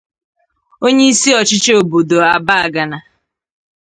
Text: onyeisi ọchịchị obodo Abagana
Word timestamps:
onyeisi 0.85 1.29
ọchịchị 1.39 1.71
obodo 1.79 2.17
Abagana 2.35 2.97